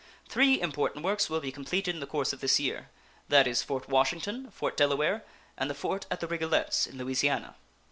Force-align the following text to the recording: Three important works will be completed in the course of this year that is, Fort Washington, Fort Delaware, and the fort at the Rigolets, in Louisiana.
Three 0.27 0.59
important 0.59 1.05
works 1.05 1.29
will 1.29 1.41
be 1.41 1.51
completed 1.51 1.93
in 1.93 1.99
the 1.99 2.07
course 2.07 2.33
of 2.33 2.39
this 2.41 2.59
year 2.59 2.89
that 3.29 3.45
is, 3.45 3.61
Fort 3.61 3.87
Washington, 3.87 4.49
Fort 4.49 4.75
Delaware, 4.75 5.23
and 5.55 5.69
the 5.69 5.75
fort 5.75 6.07
at 6.09 6.21
the 6.21 6.27
Rigolets, 6.27 6.87
in 6.87 6.97
Louisiana. 6.97 7.53